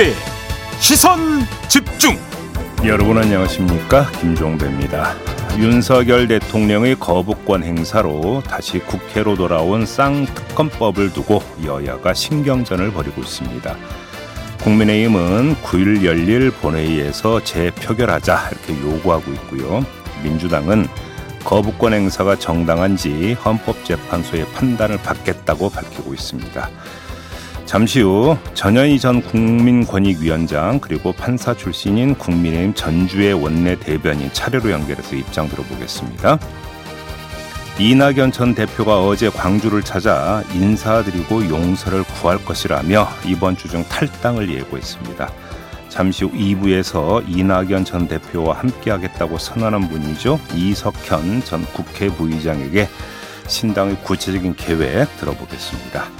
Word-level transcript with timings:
김종배 0.00 0.14
시선 0.80 1.18
집중. 1.68 2.16
여러분 2.86 3.18
안녕하십니까? 3.18 4.10
김종배입니다. 4.12 5.14
윤석열 5.58 6.26
대통령의 6.26 6.98
거부권 6.98 7.62
행사로 7.62 8.42
다시 8.46 8.78
국회로 8.78 9.36
돌아온 9.36 9.84
쌍특검법을 9.84 11.12
두고 11.12 11.42
여야가 11.66 12.14
신경전을 12.14 12.92
벌이고 12.92 13.20
있습니다. 13.20 13.76
국민의힘은 14.62 15.56
9일 15.56 16.02
열릴 16.04 16.50
본회의에서 16.50 17.44
재표결하자 17.44 18.52
이렇게 18.52 18.80
요구하고 18.80 19.30
있고요. 19.32 19.84
민주당은 20.22 20.88
거부권 21.44 21.92
행사가 21.92 22.36
정당한지 22.36 23.34
헌법재판소의 23.34 24.46
판단을 24.54 24.96
받겠다고 25.02 25.68
밝히고 25.68 26.14
있습니다. 26.14 26.70
잠시 27.70 28.00
후 28.00 28.36
전현희 28.54 28.98
전 28.98 29.22
국민권익위원장 29.22 30.80
그리고 30.80 31.12
판사 31.12 31.54
출신인 31.54 32.16
국민의힘 32.16 32.74
전주의 32.74 33.32
원내 33.32 33.78
대변인 33.78 34.28
차례로 34.32 34.72
연결해서 34.72 35.14
입장 35.14 35.48
들어보겠습니다. 35.48 36.40
이낙연 37.78 38.32
전 38.32 38.56
대표가 38.56 39.06
어제 39.06 39.30
광주를 39.30 39.82
찾아 39.82 40.42
인사드리고 40.52 41.48
용서를 41.48 42.02
구할 42.02 42.44
것이라며 42.44 43.06
이번 43.24 43.56
주 43.56 43.68
중 43.68 43.84
탈당을 43.84 44.52
예고했습니다. 44.52 45.30
잠시 45.88 46.24
후 46.24 46.32
2부에서 46.32 47.22
이낙연 47.28 47.84
전 47.84 48.08
대표와 48.08 48.58
함께하겠다고 48.58 49.38
선언한 49.38 49.88
분이죠. 49.90 50.40
이석현 50.56 51.44
전 51.44 51.64
국회 51.66 52.08
부의장에게 52.08 52.88
신당의 53.46 53.98
구체적인 54.02 54.56
계획 54.56 55.16
들어보겠습니다. 55.18 56.19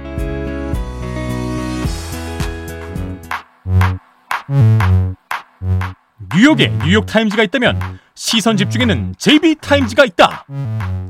뉴욕에 6.41 6.69
뉴욕 6.83 7.05
타임즈가 7.05 7.43
있다면 7.43 7.79
시선 8.15 8.57
집중에는 8.57 9.13
JB타임즈가 9.19 10.05
있다 10.05 10.47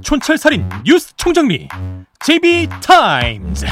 촌철살인 0.02 0.68
뉴스 0.84 1.16
총정리 1.16 1.70
JB타임즈 2.20 3.66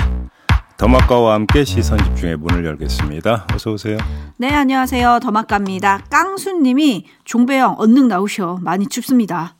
더마카와 0.77 1.33
함께 1.33 1.65
시선 1.65 2.01
집중의 2.01 2.37
문을 2.37 2.63
열겠습니다. 2.63 3.47
어서 3.53 3.71
오세요. 3.71 3.97
네, 4.37 4.55
안녕하세요. 4.55 5.19
더마카입니다. 5.21 6.05
깡수님이 6.09 7.05
종배형 7.25 7.75
얼른 7.77 8.07
나오셔. 8.07 8.59
많이 8.61 8.87
춥습니다. 8.87 9.57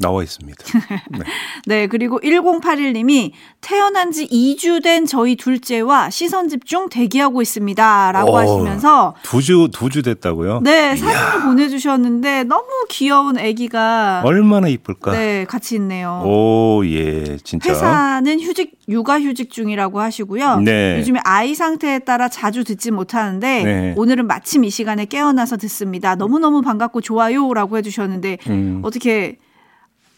나와 0.00 0.22
있습니다. 0.22 0.64
네. 1.10 1.24
네, 1.66 1.86
그리고 1.86 2.20
1081님이 2.20 3.32
태어난 3.60 4.12
지 4.12 4.26
2주 4.28 4.82
된 4.82 5.06
저희 5.06 5.36
둘째와 5.36 6.10
시선 6.10 6.48
집중 6.48 6.88
대기하고 6.88 7.42
있습니다. 7.42 8.12
라고 8.12 8.32
오, 8.32 8.36
하시면서. 8.36 9.14
두 9.22 9.42
주, 9.42 9.68
두 9.72 9.88
주 9.88 10.02
됐다고요? 10.02 10.60
네, 10.62 10.94
사진을. 10.96 11.42
보내주셨는데 11.44 12.44
너무 12.44 12.64
귀여운 12.88 13.38
아기가. 13.38 14.22
얼마나 14.24 14.68
이쁠까? 14.68 15.12
네, 15.12 15.44
같이 15.48 15.74
있네요. 15.76 16.22
오, 16.24 16.82
예, 16.86 17.38
진짜. 17.42 17.70
회사는 17.70 18.40
휴직, 18.40 18.78
육아 18.88 19.20
휴직 19.20 19.50
중이라고 19.50 20.00
하시고요. 20.00 20.60
네. 20.60 20.98
요즘에 20.98 21.20
아이 21.24 21.54
상태에 21.54 21.98
따라 22.00 22.28
자주 22.28 22.64
듣지 22.64 22.90
못하는데 22.90 23.64
네. 23.64 23.94
오늘은 23.96 24.26
마침 24.26 24.64
이 24.64 24.70
시간에 24.70 25.04
깨어나서 25.06 25.56
듣습니다. 25.56 26.14
너무너무 26.14 26.62
반갑고 26.62 27.00
좋아요. 27.00 27.52
라고 27.54 27.76
해주셨는데 27.78 28.38
음. 28.48 28.80
어떻게 28.84 29.36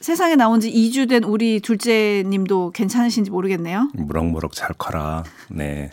세상에 0.00 0.34
나온 0.34 0.60
지 0.60 0.72
2주 0.72 1.08
된 1.08 1.24
우리 1.24 1.60
둘째 1.60 2.22
님도 2.26 2.72
괜찮으신지 2.72 3.30
모르겠네요. 3.30 3.90
무럭무럭 3.94 4.52
잘 4.52 4.70
커라. 4.78 5.24
네. 5.48 5.90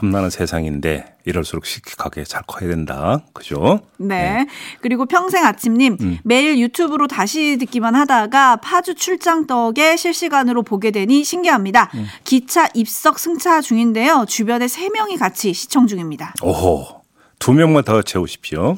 험난한 0.00 0.30
세상인데 0.30 1.16
이럴수록 1.26 1.66
씩씩하게 1.66 2.24
잘 2.24 2.42
커야 2.46 2.70
된다. 2.70 3.22
그죠? 3.34 3.80
네. 3.98 4.44
네. 4.44 4.46
그리고 4.80 5.04
평생 5.04 5.44
아침님 5.44 5.98
음. 6.00 6.18
매일 6.24 6.58
유튜브로 6.58 7.06
다시 7.06 7.58
듣기만 7.58 7.94
하다가 7.94 8.56
파주 8.56 8.94
출장 8.94 9.46
덕에 9.46 9.96
실시간으로 9.96 10.62
보게 10.62 10.90
되니 10.90 11.22
신기합니다. 11.24 11.90
음. 11.94 12.06
기차 12.24 12.68
입석 12.72 13.18
승차 13.18 13.60
중인데요. 13.60 14.24
주변에 14.26 14.66
3명이 14.66 15.18
같이 15.18 15.52
시청 15.52 15.86
중입니다. 15.86 16.34
오호. 16.42 17.00
두 17.38 17.52
명만 17.52 17.84
더 17.84 18.00
채우십시오. 18.00 18.76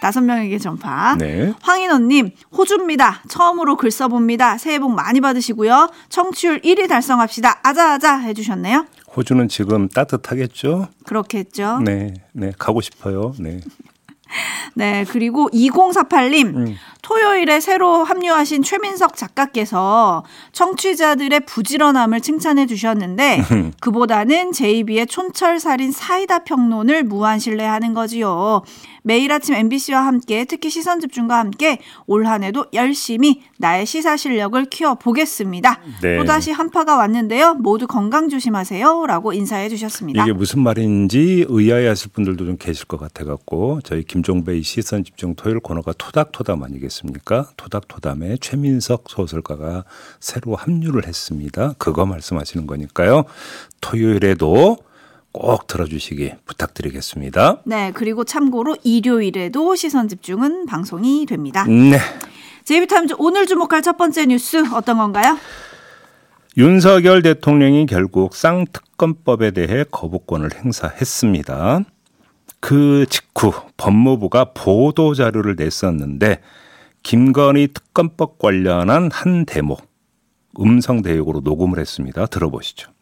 다섯 0.00 0.20
명에게 0.22 0.58
전파. 0.58 1.16
네. 1.16 1.52
황인호님, 1.60 2.30
호주입니다. 2.56 3.22
처음으로 3.28 3.76
글 3.76 3.90
써봅니다. 3.90 4.58
새해 4.58 4.78
복 4.78 4.92
많이 4.94 5.20
받으시고요. 5.20 5.90
청취율 6.08 6.60
1위 6.62 6.88
달성합시다. 6.88 7.60
아자아자 7.62 8.18
해주셨네요. 8.18 8.86
호주는 9.16 9.48
지금 9.48 9.88
따뜻하겠죠? 9.88 10.88
그렇겠죠. 11.04 11.80
네, 11.84 12.14
네, 12.32 12.52
가고 12.58 12.80
싶어요. 12.80 13.34
네. 13.38 13.60
네, 14.74 15.04
그리고 15.10 15.48
2048님, 15.52 16.56
음. 16.56 16.76
토요일에 17.02 17.60
새로 17.60 18.04
합류하신 18.04 18.62
최민석 18.62 19.16
작가께서 19.16 20.24
청취자들의 20.52 21.40
부지런함을 21.40 22.20
칭찬해 22.20 22.66
주셨는데, 22.66 23.42
그보다는 23.80 24.52
제이비의 24.52 25.06
촌철살인 25.06 25.92
사이다 25.92 26.40
평론을 26.40 27.04
무한 27.04 27.38
신뢰하는 27.38 27.94
거지요. 27.94 28.62
매일 29.02 29.32
아침 29.32 29.54
MBC와 29.54 30.04
함께 30.04 30.44
특히 30.44 30.68
시선 30.68 31.00
집중과 31.00 31.38
함께 31.38 31.78
올 32.06 32.30
한 32.30 32.44
해도 32.44 32.66
열심히 32.74 33.42
나의 33.58 33.86
시사 33.86 34.16
실력을 34.16 34.62
키워 34.66 34.94
보겠습니다. 34.94 35.80
네. 36.02 36.16
또다시 36.18 36.52
한파가 36.52 36.96
왔는데요. 36.96 37.54
모두 37.54 37.86
건강 37.86 38.28
조심하세요 38.28 39.06
라고 39.06 39.32
인사해 39.32 39.68
주셨습니다. 39.68 40.22
이게 40.22 40.32
무슨 40.32 40.60
말인지 40.60 41.46
의아해 41.48 41.88
하실 41.88 42.12
분들도 42.12 42.46
좀 42.46 42.56
계실 42.56 42.86
것 42.86 43.00
같아 43.00 43.24
갖고 43.24 43.80
저희 43.82 44.04
김 44.04 44.19
종배의 44.22 44.62
시선 44.62 45.04
집중 45.04 45.34
토요일 45.34 45.60
코너가 45.60 45.92
토닥토담 45.96 46.62
아니겠습니까? 46.62 47.50
토닥토담에 47.56 48.36
최민석 48.40 49.04
소설가가 49.08 49.84
새로 50.20 50.54
합류를 50.54 51.06
했습니다. 51.06 51.74
그거 51.78 52.06
말씀하시는 52.06 52.66
거니까요. 52.66 53.24
토요일에도 53.80 54.78
꼭 55.32 55.66
들어주시기 55.66 56.32
부탁드리겠습니다. 56.44 57.62
네, 57.64 57.92
그리고 57.94 58.24
참고로 58.24 58.76
일요일에도 58.82 59.76
시선 59.76 60.08
집중은 60.08 60.66
방송이 60.66 61.26
됩니다. 61.26 61.64
네. 61.64 61.98
제이비타임즈 62.64 63.14
오늘 63.18 63.46
주목할 63.46 63.82
첫 63.82 63.96
번째 63.96 64.26
뉴스 64.26 64.64
어떤 64.74 64.98
건가요? 64.98 65.38
윤석열 66.56 67.22
대통령이 67.22 67.86
결국 67.86 68.34
쌍특검법에 68.34 69.52
대해 69.52 69.84
거부권을 69.90 70.50
행사했습니다. 70.56 71.84
그 72.60 73.06
직후 73.08 73.52
법무부가 73.76 74.52
보도 74.52 75.14
자료를 75.14 75.56
냈었는데 75.56 76.40
김건희 77.02 77.68
특검법 77.68 78.38
관련한 78.38 79.10
한 79.10 79.46
대목 79.46 79.88
음성 80.60 81.02
대역으로 81.02 81.40
녹음을 81.40 81.78
했습니다. 81.78 82.26
들어보시죠. 82.26 82.92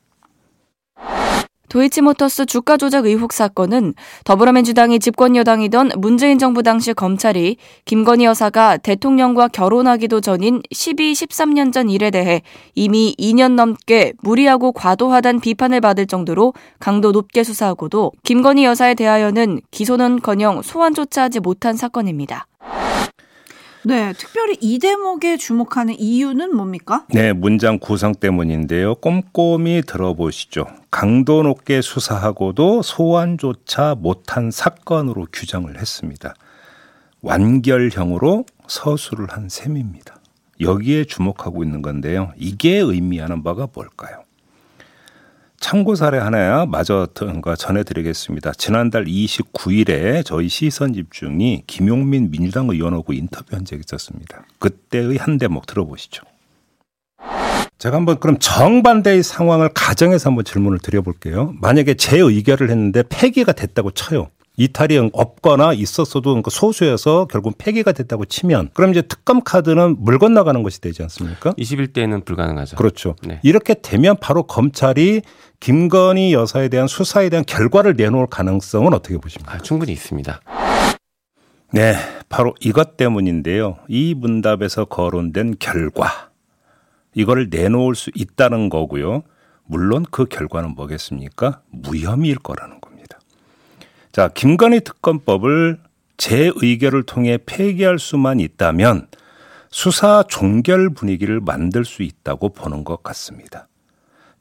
도이치모터스 1.69 2.47
주가 2.47 2.77
조작 2.77 3.07
의혹 3.07 3.33
사건은 3.33 3.95
더불어민주당이 4.25 4.99
집권 4.99 5.37
여당이던 5.37 5.93
문재인 5.99 6.39
정부 6.39 6.63
당시 6.63 6.93
검찰이 6.93 7.57
김건희 7.85 8.25
여사가 8.25 8.79
대통령과 8.79 9.49
결혼하기도 9.49 10.21
전인 10.21 10.63
12, 10.73 11.13
13년 11.13 11.73
전 11.73 11.89
일에 11.89 12.11
대해 12.11 12.43
이미 12.75 13.15
2년 13.19 13.53
넘게 13.53 14.15
무리하고 14.23 14.73
과도하단 14.73 15.41
비판을 15.41 15.81
받을 15.81 16.07
정도로 16.07 16.55
강도 16.81 17.13
높게 17.13 17.45
수사하고도 17.45 18.13
김건희 18.25 18.65
여사에 18.65 18.95
대하여는 18.95 19.61
기소는커녕 19.71 20.63
소환조차 20.63 21.23
하지 21.23 21.39
못한 21.39 21.77
사건입니다. 21.77 22.48
네, 23.89 24.13
특별히 24.13 24.59
이 24.61 24.79
대목에 24.79 25.39
주목하는 25.39 25.99
이유는 25.99 26.55
뭡니까? 26.55 27.07
네, 27.09 27.33
문장 27.33 27.79
구성 27.79 28.15
때문인데요. 28.15 28.97
꼼꼼히 28.97 29.81
들어보시죠. 29.81 30.67
강도 30.91 31.43
높게 31.43 31.81
수사하고도 31.81 32.83
소환조차 32.83 33.95
못한 33.99 34.51
사건으로 34.51 35.29
규정을 35.33 35.81
했습니다. 35.81 36.35
완결형으로 37.23 38.45
서술을 38.67 39.29
한 39.31 39.49
셈입니다. 39.49 40.17
여기에 40.61 41.05
주목하고 41.05 41.65
있는 41.65 41.81
건데요. 41.81 42.33
이게 42.37 42.77
의미하는 42.77 43.43
바가 43.43 43.69
뭘까요? 43.73 44.28
참고 45.61 45.95
사례 45.95 46.19
하나 46.19 46.67
마저 46.67 47.09
전해드리겠습니다. 47.57 48.53
지난달 48.53 49.05
29일에 49.07 50.25
저희 50.25 50.49
시선 50.49 50.95
집중이 50.95 51.65
김용민 51.67 52.31
민주당 52.31 52.69
의원하고 52.69 53.13
인터뷰한 53.13 53.65
적이 53.65 53.83
있었습니다. 53.87 54.45
그때의 54.59 55.17
한 55.17 55.39
대목 55.39 55.67
들어보시죠. 55.67 56.25
제가 57.79 57.97
한번 57.97 58.19
그럼 58.19 58.39
정반대의 58.41 59.23
상황을 59.23 59.71
가정해서 59.73 60.31
한번 60.31 60.45
질문을 60.45 60.79
드려볼게요. 60.79 61.55
만약에 61.61 61.95
제 61.95 62.19
의결을 62.19 62.71
했는데 62.71 63.05
폐기가 63.09 63.53
됐다고 63.53 63.93
쳐요. 63.93 64.31
이탈이 64.59 65.11
없거나 65.13 65.73
있었어도 65.73 66.31
그러니까 66.31 66.51
소수여서 66.51 67.29
결국 67.31 67.57
폐기가 67.59 67.93
됐다고 67.93 68.25
치면 68.25 68.71
그럼 68.75 68.91
이제 68.91 69.03
특검 69.03 69.41
카드는 69.41 69.97
물 70.01 70.19
건너가는 70.19 70.65
것이 70.65 70.81
되지 70.81 71.03
않습니까? 71.05 71.53
21대는 71.53 72.25
불가능하죠. 72.25 72.77
그렇죠. 72.77 73.15
네. 73.23 73.39
이렇게 73.45 73.75
되면 73.75 74.17
바로 74.21 74.43
검찰이 74.43 75.23
김건희 75.61 76.33
여사에 76.33 76.69
대한 76.69 76.89
수사에 76.89 77.29
대한 77.29 77.45
결과를 77.47 77.95
내놓을 77.97 78.27
가능성은 78.27 78.93
어떻게 78.95 79.17
보십니까? 79.17 79.55
아, 79.55 79.59
충분히 79.59 79.93
있습니다. 79.93 80.41
네, 81.73 81.95
바로 82.29 82.55
이것 82.61 82.97
때문인데요. 82.97 83.77
이 83.89 84.15
문답에서 84.15 84.87
거론된 84.87 85.57
결과 85.61 86.31
이거를 87.15 87.49
내놓을 87.51 87.95
수 87.95 88.11
있다는 88.15 88.71
거고요. 88.71 89.23
물론 89.65 90.05
그 90.11 90.25
결과는 90.25 90.75
뭐겠습니까? 90.75 91.61
무혐의일 91.71 92.39
거라는. 92.39 92.78
자, 94.19 94.27
김건희 94.27 94.81
특검법을 94.81 95.79
제 96.17 96.51
의결을 96.57 97.05
통해 97.05 97.39
폐기할 97.47 98.01
수만 98.01 98.41
있다면 98.41 99.07
수사 99.71 100.25
종결 100.29 100.91
분위기를 100.91 101.39
만들 101.39 101.85
수 101.85 102.03
있다고 102.03 102.49
보는 102.49 102.83
것 102.83 103.05
같습니다. 103.05 103.69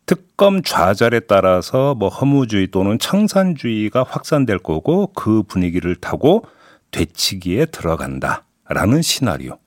특검 0.07 0.63
좌절에 0.63 1.19
따라서 1.19 1.94
뭐 1.94 2.09
허무주의 2.09 2.69
또는 2.71 2.97
청산주의가 2.97 4.01
확산될 4.01 4.57
거고 4.57 5.13
그 5.13 5.44
분위기를 5.44 5.95
타고 5.95 6.44
되치기에 6.89 7.68
들어간다라는 7.68 9.03
시나리오. 9.03 9.59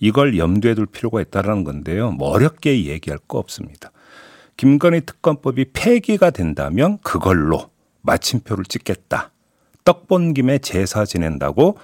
이걸 0.00 0.36
염두에 0.36 0.74
둘 0.74 0.86
필요가 0.86 1.20
있다라는 1.20 1.62
건데요. 1.62 2.10
뭐 2.10 2.30
어렵게 2.30 2.86
얘기할 2.86 3.20
거 3.28 3.38
없습니다. 3.38 3.92
김건희 4.56 5.02
특검법이 5.02 5.66
폐기가 5.72 6.30
된다면 6.30 6.98
그걸로 7.04 7.70
마침표를 8.02 8.64
찍겠다. 8.64 9.30
떡본 9.84 10.34
김에 10.34 10.58
제사 10.58 11.04
지낸다고 11.04 11.76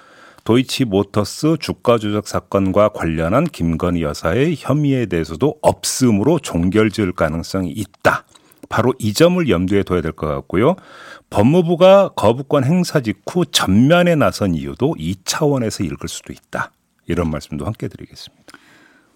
도이치 0.45 0.87
모터스 0.87 1.57
주가 1.61 1.99
조작 1.99 2.27
사건과 2.27 2.89
관련한 2.91 3.45
김건희 3.45 4.03
여사의 4.03 4.57
혐의에 4.59 5.07
대해서도 5.07 5.57
없음으로 5.61 6.39
종결 6.39 6.91
지을 6.91 7.13
가능성이 7.13 7.71
있다. 7.71 8.25
바로 8.71 8.95
이 8.99 9.13
점을 9.13 9.47
염두에 9.49 9.83
둬야 9.83 10.01
될 10.01 10.13
것 10.13 10.27
같고요. 10.29 10.77
법무부가 11.29 12.11
거부권 12.17 12.65
행사 12.65 13.01
직후 13.01 13.45
전면에 13.45 14.15
나선 14.15 14.55
이유도 14.55 14.95
이 14.99 15.17
차원에서 15.25 15.85
읽을 15.85 16.09
수도 16.09 16.33
있다. 16.33 16.71
이런 17.07 17.31
말씀도 17.31 17.67
함께 17.67 17.89
드리겠습니다. 17.89 18.45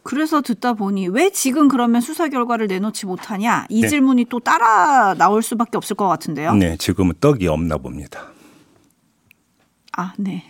그래서 0.02 0.42
듣다 0.42 0.74
보니 0.74 1.08
왜 1.08 1.30
지금 1.30 1.68
그러면 1.68 2.02
수사 2.02 2.28
결과를 2.28 2.66
내놓지 2.66 3.06
못하냐 3.06 3.64
이 3.70 3.80
네. 3.80 3.88
질문이 3.88 4.26
또 4.26 4.40
따라 4.40 5.14
나올 5.14 5.42
수밖에 5.42 5.78
없을 5.78 5.96
것 5.96 6.06
같은데요. 6.08 6.54
네, 6.56 6.76
지금은 6.76 7.14
떡이 7.20 7.46
없나 7.48 7.78
봅니다. 7.78 8.33
아, 9.96 10.12
네. 10.16 10.42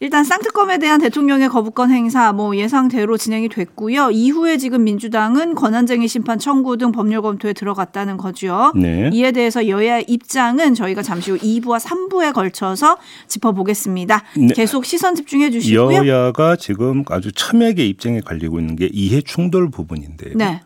일단 0.00 0.24
쌍특검에 0.24 0.78
대한 0.78 1.00
대통령의 1.00 1.48
거부권 1.48 1.90
행사 1.90 2.32
뭐 2.32 2.56
예상대로 2.56 3.16
진행이 3.16 3.48
됐고요. 3.48 4.10
이후에 4.10 4.56
지금 4.56 4.84
민주당은 4.84 5.54
권한쟁의 5.54 6.08
심판 6.08 6.38
청구 6.38 6.76
등 6.78 6.92
법률 6.92 7.20
검토에 7.20 7.52
들어갔다는 7.52 8.16
거죠. 8.16 8.72
네. 8.74 9.10
이에 9.12 9.32
대해서 9.32 9.68
여야 9.68 9.98
입장은 10.00 10.74
저희가 10.74 11.02
잠시 11.02 11.30
후 11.30 11.38
2부와 11.38 11.80
3부에 11.80 12.32
걸쳐서 12.32 12.96
짚어보겠습니다. 13.26 14.24
네. 14.36 14.46
계속 14.54 14.84
시선 14.84 15.14
집중해 15.14 15.50
주시고요. 15.50 16.06
여야가 16.06 16.56
지금 16.56 17.04
아주 17.08 17.30
첨예하게 17.32 17.86
입장에 17.86 18.20
갈리고 18.20 18.58
있는 18.58 18.76
게 18.76 18.88
이해 18.92 19.20
충돌 19.20 19.70
부분인데요. 19.70 20.34
네. 20.36 20.62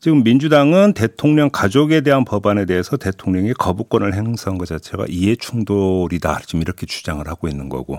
지금 0.00 0.22
민주당은 0.22 0.92
대통령 0.92 1.50
가족에 1.50 2.02
대한 2.02 2.24
법안에 2.24 2.66
대해서 2.66 2.96
대통령이 2.96 3.52
거부권을 3.54 4.14
행사한 4.14 4.56
것 4.56 4.68
자체가 4.68 5.06
이해 5.08 5.34
충돌이다. 5.34 6.42
지금 6.46 6.60
이렇게 6.60 6.86
주장을 6.86 7.26
하고 7.26 7.48
있는 7.48 7.68
거고 7.68 7.98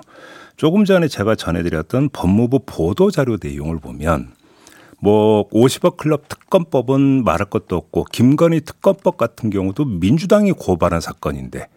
조금 0.55 0.85
전에 0.85 1.09
제가 1.09 1.35
전해드렸던 1.35 2.09
법무부 2.13 2.61
보도 2.65 3.11
자료 3.11 3.37
내용을 3.41 3.79
보면 3.79 4.31
뭐 5.01 5.49
50억 5.49 5.97
클럽 5.97 6.29
특검법은 6.29 7.25
말할 7.25 7.49
것도 7.49 7.75
없고 7.75 8.05
김건희 8.13 8.61
특검법 8.61 9.17
같은 9.17 9.49
경우도 9.49 9.83
민주당이 9.83 10.53
고발한 10.53 11.01
사건인데 11.01 11.67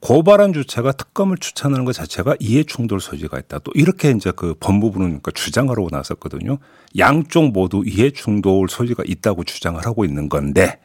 고발한 0.00 0.54
주체가 0.54 0.92
특검을 0.92 1.36
추천하는 1.36 1.84
것 1.84 1.92
자체가 1.92 2.36
이해 2.40 2.64
충돌 2.64 3.00
소지가 3.00 3.38
있다. 3.38 3.58
또 3.60 3.70
이렇게 3.74 4.10
이제 4.10 4.32
그 4.34 4.54
법무부는 4.58 5.06
그러니까 5.06 5.30
주장을 5.32 5.70
하고 5.70 5.88
나섰거든요. 5.90 6.58
양쪽 6.98 7.52
모두 7.52 7.82
이해 7.86 8.10
충돌 8.10 8.68
소지가 8.68 9.04
있다고 9.06 9.44
주장을 9.44 9.84
하고 9.84 10.04
있는 10.04 10.28
건데 10.28 10.80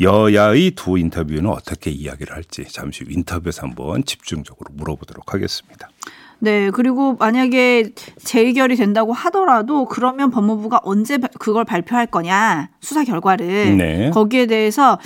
여야의 0.00 0.72
두 0.72 0.98
인터뷰는 0.98 1.46
어떻게 1.46 1.90
이야기를 1.90 2.34
할지 2.34 2.64
잠시 2.68 3.04
후 3.04 3.10
인터뷰에서 3.10 3.62
한번 3.62 4.04
집중적으로 4.04 4.68
물어보도록 4.74 5.32
하겠습니다. 5.32 5.88
네, 6.40 6.70
그리고 6.70 7.14
만약에 7.14 7.92
재의결이 8.22 8.76
된다고 8.76 9.12
하더라도 9.12 9.86
그러면 9.86 10.30
법무부가 10.30 10.80
언제 10.82 11.18
그걸 11.38 11.64
발표할 11.64 12.06
거냐 12.06 12.68
수사 12.80 13.02
결과를 13.04 13.76
네. 13.78 14.10
거기에 14.10 14.46
대해서 14.46 14.98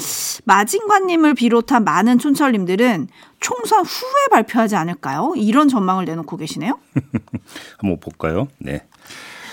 마진관님을 0.46 1.34
비롯한 1.34 1.84
많은 1.84 2.18
촌철님들은 2.18 3.08
총선 3.38 3.84
후에 3.84 4.26
발표하지 4.32 4.74
않을까요? 4.74 5.34
이런 5.36 5.68
전망을 5.68 6.06
내놓고 6.06 6.36
계시네요. 6.36 6.78
한번 7.78 8.00
볼까요? 8.00 8.48
네. 8.58 8.84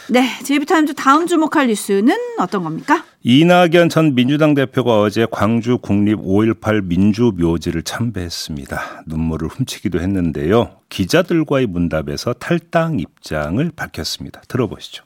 네, 0.10 0.28
제이비타임즈 0.44 0.94
다음 0.96 1.28
주목할 1.28 1.68
뉴스는 1.68 2.16
어떤 2.40 2.64
겁니까? 2.64 3.04
이낙연 3.28 3.90
전 3.90 4.14
민주당 4.14 4.54
대표가 4.54 5.02
어제 5.02 5.26
광주 5.32 5.80
국립 5.80 6.20
5.18 6.20 6.84
민주묘지를 6.84 7.82
참배했습니다. 7.82 9.06
눈물을 9.08 9.48
훔치기도 9.48 10.00
했는데요. 10.00 10.76
기자들과의 10.90 11.66
문답에서 11.66 12.34
탈당 12.34 13.00
입장을 13.00 13.72
밝혔습니다. 13.76 14.44
들어보시죠. 14.48 15.04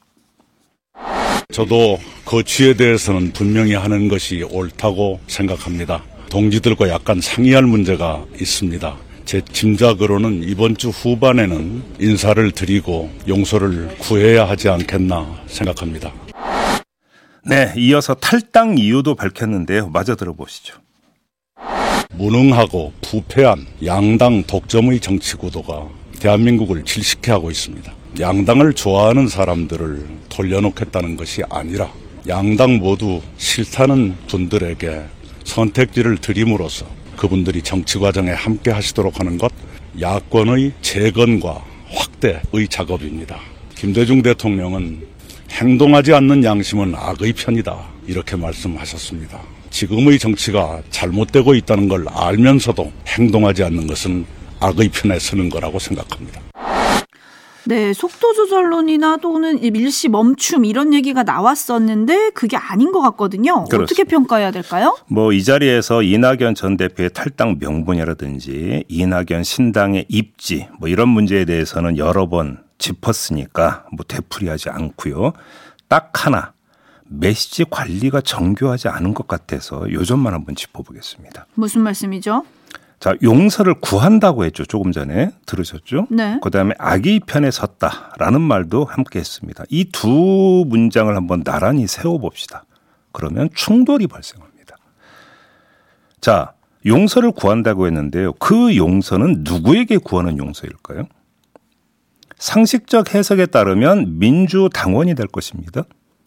저도 1.54 1.98
거취에 2.26 2.74
대해서는 2.74 3.32
분명히 3.32 3.74
하는 3.74 4.10
것이 4.10 4.44
옳다고 4.44 5.22
생각합니다. 5.28 6.04
동지들과 6.30 6.90
약간 6.90 7.22
상의할 7.22 7.64
문제가 7.64 8.26
있습니다. 8.38 8.98
제 9.24 9.40
짐작으로는 9.50 10.44
이번 10.44 10.76
주 10.76 10.90
후반에는 10.90 11.84
인사를 12.02 12.52
드리고 12.52 13.10
용서를 13.30 13.88
구해야 13.98 14.44
하지 14.44 14.68
않겠나 14.68 15.26
생각합니다. 15.48 16.12
네, 17.50 17.74
이어서 17.78 18.14
탈당 18.14 18.78
이유도 18.78 19.16
밝혔는데요. 19.16 19.90
마저 19.90 20.16
들어보시죠. 20.16 20.76
무능하고 22.14 22.94
부패한 23.02 23.66
양당 23.84 24.44
독점의 24.44 25.00
정치 25.00 25.36
구도가 25.36 25.90
대한민국을 26.20 26.86
질식해 26.86 27.32
하고 27.32 27.50
있습니다. 27.50 27.92
양당을 28.20 28.74
좋아하는 28.74 29.28
사람들을 29.28 30.06
돌려놓겠다는 30.30 31.18
것이 31.18 31.42
아니라 31.50 31.92
양당 32.28 32.78
모두 32.78 33.20
싫다는 33.38 34.16
분들에게 34.28 35.02
선택지를 35.44 36.20
드림으로써 36.20 36.86
그분들이 37.18 37.64
정치 37.64 37.98
과정에 37.98 38.30
함께 38.30 38.70
하시도록 38.70 39.20
하는 39.20 39.40
것 39.40 39.52
야권의 40.00 40.74
재건과 40.84 41.64
확대의 41.88 42.68
작업입니다. 42.70 43.40
김대중 43.74 44.22
대통령은 44.22 45.09
행동하지 45.60 46.14
않는 46.14 46.42
양심은 46.46 46.94
악의 46.96 47.34
편이다. 47.34 47.76
이렇게 48.08 48.38
말씀하셨습니다. 48.38 49.40
지금의 49.70 50.18
정치가 50.18 50.82
잘못되고 50.90 51.54
있다는 51.54 51.90
걸 51.90 52.06
알면서도 52.10 52.90
행동하지 53.08 53.66
않는 53.66 53.86
것은 53.88 54.26
악의 54.62 54.90
편에 54.90 55.20
서는 55.20 55.50
거라고 55.50 55.78
생각합니다. 55.78 56.40
네, 57.66 57.92
속도 57.94 58.34
조절론이나 58.34 59.18
또는 59.18 59.60
밀시 59.60 60.08
멈춤 60.08 60.64
이런 60.64 60.94
얘기가 60.94 61.24
나왔었는데 61.24 62.32
그게 62.34 62.56
아닌 62.56 62.94
것 62.94 63.02
같거든요. 63.02 63.66
그렇습니다. 63.66 63.84
어떻게 63.84 64.06
평가해야 64.06 64.52
될까요? 64.52 64.96
뭐 65.08 65.34
이 65.34 65.44
자리에서 65.44 66.02
이낙연 66.02 66.56
전 66.56 66.78
대표의 66.78 67.10
탈당 67.14 67.58
명분이라든지 67.60 68.86
이낙연 68.88 69.44
신당의 69.44 70.06
입지 70.08 70.68
뭐 70.80 70.88
이런 70.88 71.10
문제에 71.10 71.44
대해서는 71.44 71.98
여러 71.98 72.30
번 72.30 72.60
짚었으니까 72.80 73.86
뭐 73.96 74.04
되풀이하지 74.08 74.70
않고요. 74.72 75.34
딱 75.88 76.26
하나 76.26 76.54
메시지 77.06 77.66
관리가 77.70 78.22
정교하지 78.22 78.88
않은 78.88 79.14
것 79.14 79.28
같아서 79.28 79.92
요점만 79.92 80.34
한번 80.34 80.56
짚어보겠습니다. 80.56 81.46
무슨 81.56 81.82
말씀이죠? 81.82 82.44
자, 83.00 83.14
용서를 83.24 83.76
구한다고 83.76 84.44
했죠. 84.44 84.66
조금 84.66 84.92
전에 84.92 85.32
들으셨죠? 85.46 86.08
네. 86.10 86.38
그다음에 86.42 86.74
악의 86.78 87.22
편에 87.22 87.50
섰다라는 87.50 88.42
말도 88.42 88.84
함께 88.86 89.20
했습니다. 89.20 89.64
이 89.70 89.86
두 89.92 90.66
문장을 90.68 91.16
한번 91.16 91.44
나란히 91.44 91.88
세워 91.88 92.18
봅시다. 92.18 92.66
그러면 93.14 93.50
충돌이 93.56 94.08
발생합니다. 94.08 94.76
자, 96.20 96.52
용서를 96.86 97.32
구한다고 97.32 97.88
했는데요. 97.88 98.34
그 98.34 98.76
용서는 98.76 99.44
누구에게 99.44 99.98
구하는 99.98 100.38
용서일까요? 100.38 101.08
상식적 102.40 103.14
해석에 103.14 103.46
따르면 103.46 104.18
민주당원이 104.18 105.14
될 105.14 105.28
것입니다. 105.28 105.84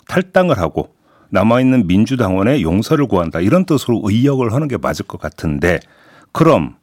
탈당을 0.07 0.59
하고 0.59 0.95
남아있는 1.31 1.87
민주당원의 1.87 2.63
용서를 2.63 3.07
구한다. 3.07 3.41
이런 3.41 3.65
뜻으로 3.65 4.03
의역을 4.05 4.53
하는 4.53 4.69
게 4.69 4.77
맞을 4.77 5.07
것 5.07 5.19
같은데 5.19 5.81
그럼 6.31 6.77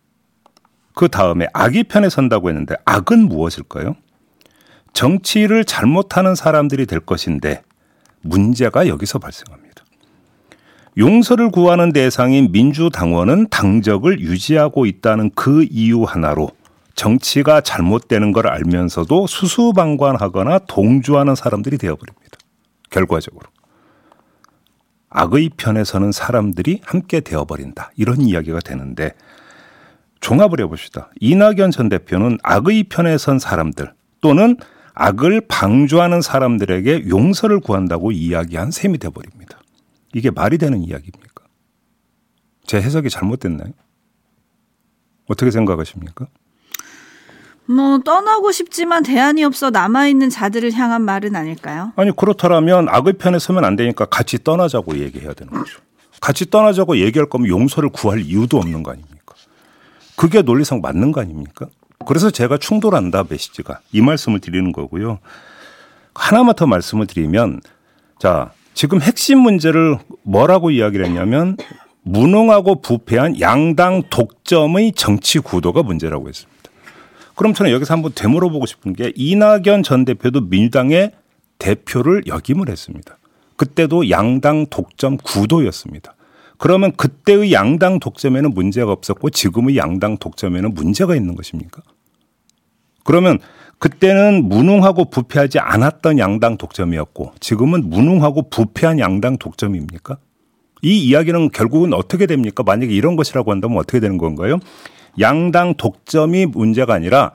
그 0.95 1.07
다음에 1.07 1.47
악의 1.53 1.85
편에 1.85 2.09
선다고 2.09 2.49
했는데 2.49 2.75
악은 2.85 3.27
무엇일까요? 3.27 3.95
정치를 4.93 5.63
잘못하는 5.63 6.33
사람들이 6.33 6.87
될 6.87 6.99
것인데 6.99 7.61
문제가 8.21 8.87
여기서 8.87 9.19
발생합니다. 9.19 9.83
용서를 10.97 11.51
구하는 11.51 11.93
대상인 11.93 12.51
민주당원은 12.51 13.49
당적을 13.49 14.19
유지하고 14.19 14.87
있다는 14.87 15.29
그 15.35 15.63
이유 15.69 16.03
하나로 16.03 16.49
정치가 16.99 17.61
잘못되는 17.61 18.33
걸 18.33 18.47
알면서도 18.47 19.25
수수방관하거나 19.25 20.59
동조하는 20.67 21.33
사람들이 21.33 21.77
되어버립니다. 21.77 22.37
결과적으로. 22.89 23.47
악의 25.07 25.51
편에 25.55 25.85
서는 25.85 26.11
사람들이 26.11 26.81
함께 26.83 27.21
되어버린다. 27.21 27.91
이런 27.95 28.19
이야기가 28.19 28.59
되는데 28.59 29.13
종합을 30.19 30.59
해봅시다. 30.59 31.09
이낙연 31.21 31.71
전 31.71 31.87
대표는 31.87 32.37
악의 32.43 32.89
편에 32.89 33.17
선 33.17 33.39
사람들 33.39 33.93
또는 34.19 34.57
악을 34.93 35.47
방조하는 35.47 36.21
사람들에게 36.21 37.07
용서를 37.07 37.61
구한다고 37.61 38.11
이야기한 38.11 38.71
셈이 38.71 38.97
돼버립니다. 38.97 39.57
이게 40.13 40.31
말이 40.31 40.57
되는 40.57 40.81
이야기입니까? 40.81 41.45
제 42.67 42.81
해석이 42.81 43.09
잘못됐나요? 43.09 43.71
어떻게 45.29 45.49
생각하십니까? 45.49 46.27
뭐 47.69 47.99
떠나고 47.99 48.51
싶지만 48.51 49.03
대안이 49.03 49.43
없어 49.43 49.69
남아 49.69 50.07
있는 50.07 50.31
자들을 50.31 50.73
향한 50.73 51.03
말은 51.03 51.35
아닐까요? 51.35 51.93
아니 51.97 52.11
그렇다면 52.15 52.89
악의 52.89 53.13
편에 53.13 53.37
서면 53.37 53.63
안 53.63 53.75
되니까 53.75 54.05
같이 54.05 54.43
떠나자고 54.43 54.97
얘기해야 54.97 55.33
되는 55.33 55.53
거죠. 55.53 55.79
같이 56.19 56.49
떠나자고 56.49 56.97
얘기할 56.97 57.29
거면 57.29 57.47
용서를 57.47 57.89
구할 57.89 58.21
이유도 58.21 58.57
없는 58.57 58.81
거 58.81 58.91
아닙니까? 58.91 59.35
그게 60.15 60.41
논리상 60.41 60.81
맞는 60.81 61.11
거 61.11 61.21
아닙니까? 61.21 61.67
그래서 62.07 62.31
제가 62.31 62.57
충돌한다 62.57 63.25
메시지가 63.29 63.81
이 63.91 64.01
말씀을 64.01 64.39
드리는 64.39 64.71
거고요. 64.71 65.19
하나만 66.15 66.55
더 66.55 66.65
말씀을 66.65 67.05
드리면 67.05 67.61
자 68.17 68.51
지금 68.73 68.99
핵심 68.99 69.39
문제를 69.39 69.99
뭐라고 70.23 70.71
이야기를 70.71 71.05
했냐면 71.05 71.55
무능하고 72.01 72.81
부패한 72.81 73.39
양당 73.39 74.03
독점의 74.09 74.93
정치 74.93 75.37
구도가 75.37 75.83
문제라고 75.83 76.27
했습니다. 76.27 76.58
그럼 77.39 77.53
저는 77.53 77.71
여기서 77.71 77.93
한번 77.93 78.11
되물어보고 78.13 78.65
싶은 78.65 78.91
게 78.91 79.13
이낙연 79.15 79.83
전 79.83 80.03
대표도 80.03 80.41
민주당의 80.49 81.13
대표를 81.57 82.23
역임을 82.27 82.67
했습니다. 82.67 83.17
그때도 83.55 84.09
양당 84.09 84.65
독점 84.69 85.15
구도였습니다. 85.15 86.15
그러면 86.57 86.91
그때의 86.97 87.53
양당 87.53 87.99
독점에는 87.99 88.53
문제가 88.53 88.91
없었고 88.91 89.29
지금의 89.29 89.77
양당 89.77 90.17
독점에는 90.17 90.73
문제가 90.73 91.15
있는 91.15 91.33
것입니까? 91.33 91.81
그러면 93.05 93.39
그때는 93.77 94.49
무능하고 94.49 95.05
부패하지 95.05 95.59
않았던 95.59 96.19
양당 96.19 96.57
독점이었고 96.57 97.35
지금은 97.39 97.89
무능하고 97.89 98.49
부패한 98.49 98.99
양당 98.99 99.37
독점입니까? 99.37 100.17
이 100.81 101.07
이야기는 101.07 101.51
결국은 101.51 101.93
어떻게 101.93 102.25
됩니까? 102.25 102.63
만약에 102.63 102.93
이런 102.93 103.15
것이라고 103.15 103.49
한다면 103.51 103.77
어떻게 103.77 104.01
되는 104.01 104.17
건가요? 104.17 104.59
양당 105.19 105.75
독점이 105.75 106.45
문제가 106.47 106.93
아니라 106.93 107.31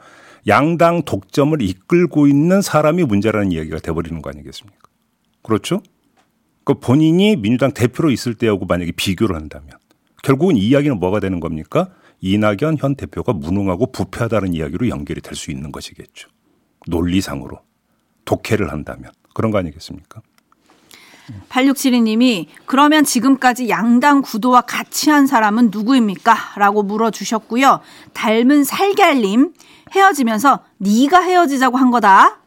양당 0.47 1.03
독점을 1.03 1.61
이끌고 1.61 2.27
있는 2.27 2.61
사람이 2.63 3.05
문제라는 3.05 3.53
이야기가 3.53 3.79
돼버리는 3.79 4.21
거 4.23 4.31
아니겠습니까? 4.31 4.79
그렇죠? 5.43 5.83
그 6.65 6.75
본인이 6.75 7.37
민주당 7.37 7.73
대표로 7.73 8.11
있을 8.11 8.35
때하고 8.35 8.67
만약에 8.67 8.93
비교를 8.93 9.37
한다면 9.37 9.71
결국은 10.23 10.57
이 10.57 10.61
이야기는 10.61 10.99
뭐가 10.99 11.21
되는 11.21 11.41
겁니까? 11.41 11.91
이낙연 12.21 12.79
현 12.79 12.95
대표가 12.95 13.35
무능하고 13.35 13.93
부패하다는 13.93 14.55
이야기로 14.55 14.89
연결이 14.89 15.21
될 15.21 15.35
수 15.37 15.51
있는 15.51 15.73
것이겠죠. 15.73 16.29
논리상으로 16.87 17.61
독해를 18.25 18.73
한다면 18.73 19.13
그런 19.35 19.51
거 19.51 19.59
아니겠습니까? 19.59 20.23
8672님이 21.49 22.47
그러면 22.67 23.05
지금까지 23.05 23.69
양당 23.69 24.23
구도와 24.23 24.63
같이 24.63 25.11
한 25.11 25.27
사람은 25.27 25.71
누구입니까? 25.73 26.37
라고 26.57 26.83
물어주셨고요. 26.83 27.81
닮은 28.13 28.65
살걀님 28.65 29.53
헤어지면서 29.93 30.61
네가 30.79 31.21
헤어지자고 31.21 31.77
한 31.77 31.91
거다. 31.91 32.39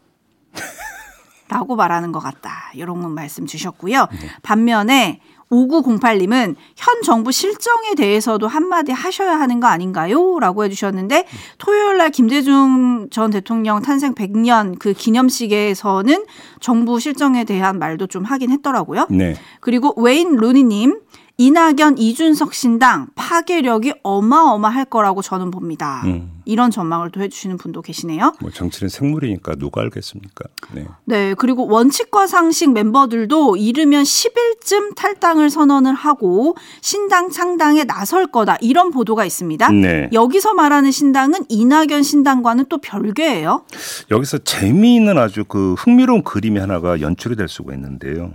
라고 1.49 1.75
말하는 1.75 2.11
것 2.11 2.19
같다. 2.19 2.71
이런 2.73 3.13
말씀 3.13 3.45
주셨고요. 3.45 4.07
반면에 4.43 5.21
5908님은 5.51 6.55
현 6.75 7.01
정부 7.03 7.31
실정에 7.31 7.95
대해서도 7.95 8.47
한마디 8.47 8.91
하셔야 8.91 9.39
하는 9.39 9.59
거 9.59 9.67
아닌가요? 9.67 10.39
라고 10.39 10.63
해주셨는데 10.65 11.25
토요일 11.57 11.97
날 11.97 12.09
김대중 12.09 13.07
전 13.11 13.31
대통령 13.31 13.81
탄생 13.81 14.13
100년 14.13 14.77
그 14.79 14.93
기념식에서는 14.93 16.25
정부 16.59 16.99
실정에 16.99 17.43
대한 17.43 17.79
말도 17.79 18.07
좀 18.07 18.23
하긴 18.23 18.51
했더라고요. 18.51 19.07
네. 19.09 19.35
그리고 19.59 19.93
웨인 20.01 20.35
루니님 20.35 20.99
이낙연 21.39 21.99
이준석 21.99 22.55
신당 22.55 23.07
파괴력이 23.13 23.93
어마어마할 24.01 24.85
거라고 24.85 25.21
저는 25.21 25.51
봅니다. 25.51 26.01
음. 26.05 26.41
이런 26.45 26.71
전망을 26.71 27.11
또 27.11 27.21
해주시는 27.21 27.57
분도 27.57 27.83
계시네요. 27.83 28.33
뭐 28.41 28.49
정치는 28.49 28.89
생물이니까 28.89 29.55
누가 29.55 29.81
알겠습니까? 29.81 30.45
네. 30.73 30.87
네, 31.05 31.33
그리고 31.35 31.67
원칙과 31.67 32.25
상식 32.25 32.71
멤버들도 32.71 33.57
이르면 33.57 34.03
10일쯤 34.03 34.95
탈당을 34.95 35.51
선언을 35.51 35.93
하고 35.93 36.55
신당 36.81 37.29
창당에 37.29 37.83
나설 37.83 38.25
거다 38.27 38.57
이런 38.61 38.89
보도가 38.89 39.23
있습니다. 39.23 39.71
네. 39.73 40.09
여기서 40.13 40.55
말하는 40.55 40.89
신당은 40.89 41.45
이낙연 41.49 42.01
신당과는 42.01 42.65
또 42.67 42.79
별개예요. 42.79 43.63
여기서 44.09 44.39
재미있는 44.39 45.19
아주 45.19 45.43
그 45.45 45.75
흥미로운 45.75 46.23
그림이 46.23 46.59
하나가 46.59 46.99
연출이 46.99 47.35
될 47.35 47.47
수가 47.47 47.75
있는데요. 47.75 48.33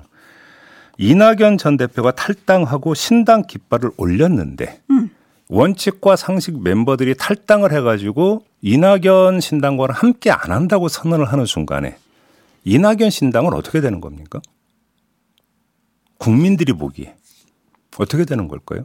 이낙연 1.02 1.58
전 1.58 1.76
대표가 1.76 2.12
탈당하고 2.12 2.94
신당 2.94 3.42
깃발을 3.42 3.90
올렸는데 3.96 4.82
음. 4.92 5.10
원칙과 5.48 6.14
상식 6.14 6.62
멤버들이 6.62 7.16
탈당을 7.16 7.72
해가지고 7.72 8.44
이낙연 8.60 9.40
신당과는 9.40 9.96
함께 9.96 10.30
안 10.30 10.52
한다고 10.52 10.86
선언을 10.86 11.24
하는 11.24 11.44
순간에 11.44 11.96
이낙연 12.62 13.10
신당은 13.10 13.52
어떻게 13.52 13.80
되는 13.80 14.00
겁니까? 14.00 14.40
국민들이 16.18 16.72
보기에 16.72 17.16
어떻게 17.98 18.24
되는 18.24 18.46
걸까요? 18.46 18.84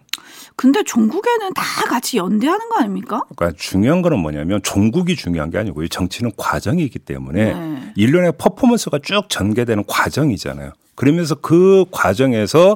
근데 0.55 0.81
종국에는 0.83 1.53
다 1.53 1.63
같이 1.87 2.17
연대하는 2.17 2.67
거 2.69 2.79
아닙니까? 2.79 3.21
그러니까 3.35 3.55
중요한 3.61 4.01
거는 4.01 4.17
뭐냐면 4.17 4.59
종국이 4.63 5.15
중요한 5.15 5.51
게 5.51 5.59
아니고요. 5.59 5.87
정치는 5.87 6.31
과정이기 6.35 6.97
때문에 6.97 7.53
네. 7.53 7.93
일련의 7.95 8.33
퍼포먼스가 8.39 8.97
쭉 9.03 9.29
전개되는 9.29 9.83
과정이잖아요. 9.85 10.73
그러면서 10.97 11.35
그 11.35 11.85
과정에서 11.91 12.75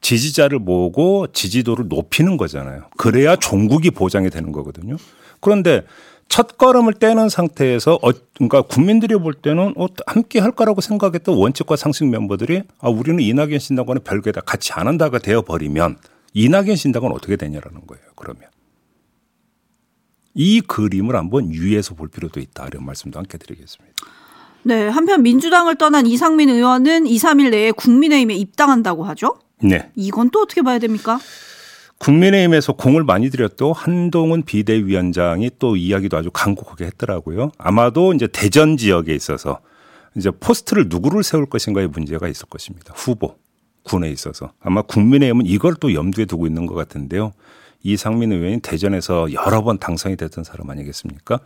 지지자를 0.00 0.58
모으고 0.58 1.26
지지도를 1.34 1.86
높이는 1.88 2.38
거잖아요. 2.38 2.84
그래야 2.96 3.36
종국이 3.36 3.90
보장이 3.90 4.30
되는 4.30 4.52
거거든요. 4.52 4.96
그런데 5.40 5.84
첫 6.28 6.56
걸음을 6.56 6.94
떼는 6.94 7.28
상태에서 7.28 7.98
어, 8.02 8.10
그러니까 8.34 8.62
국민들이 8.62 9.16
볼 9.16 9.34
때는 9.34 9.74
어, 9.76 9.86
함께 10.06 10.38
할 10.38 10.52
거라고 10.52 10.80
생각했던 10.80 11.36
원칙과 11.36 11.76
상식 11.76 12.06
멤버들이 12.06 12.62
아 12.78 12.88
우리는 12.88 13.22
이낙연 13.22 13.58
신당과는 13.58 14.02
별개다 14.02 14.40
같이 14.42 14.72
안 14.72 14.88
한다가 14.88 15.18
되어 15.18 15.42
버리면 15.42 15.98
이낙연 16.32 16.74
신당은 16.74 17.12
어떻게 17.12 17.36
되냐라는 17.36 17.86
거예요. 17.86 18.04
그러면 18.16 18.44
이 20.32 20.62
그림을 20.62 21.16
한번 21.16 21.52
유의해서 21.52 21.94
볼 21.94 22.08
필요도 22.08 22.40
있다 22.40 22.66
이런 22.68 22.86
말씀도 22.86 23.18
함께 23.18 23.36
드리겠습니다. 23.36 23.94
네, 24.62 24.88
한편 24.88 25.22
민주당을 25.22 25.76
떠난 25.76 26.06
이상민 26.06 26.48
의원은 26.48 27.06
2, 27.06 27.16
3일 27.16 27.50
내에 27.50 27.70
국민의힘에 27.72 28.34
입당한다고 28.34 29.04
하죠. 29.04 29.38
네. 29.62 29.90
이건 29.96 30.30
또 30.30 30.42
어떻게 30.42 30.62
봐야 30.62 30.78
됩니까? 30.78 31.18
국민의힘에서 31.98 32.74
공을 32.74 33.02
많이 33.02 33.28
들였고 33.30 33.72
한동훈 33.72 34.42
비대위원장이 34.42 35.50
또 35.58 35.76
이야기도 35.76 36.16
아주 36.16 36.30
강곡하게 36.32 36.86
했더라고요. 36.86 37.50
아마도 37.58 38.12
이제 38.12 38.28
대전 38.30 38.76
지역에 38.76 39.14
있어서 39.14 39.60
이제 40.16 40.30
포스트를 40.30 40.86
누구를 40.88 41.22
세울 41.22 41.46
것인가의 41.46 41.88
문제가 41.88 42.28
있을 42.28 42.46
것입니다. 42.46 42.94
후보 42.96 43.36
군에 43.82 44.10
있어서 44.10 44.52
아마 44.60 44.82
국민의힘은 44.82 45.46
이걸 45.46 45.74
또 45.80 45.92
염두에 45.94 46.24
두고 46.24 46.46
있는 46.46 46.66
것 46.66 46.74
같은데요. 46.74 47.32
이상민 47.82 48.32
의원이 48.32 48.60
대전에서 48.60 49.32
여러 49.32 49.62
번 49.62 49.78
당선이 49.78 50.16
됐던 50.16 50.44
사람 50.44 50.70
아니겠습니까? 50.70 51.40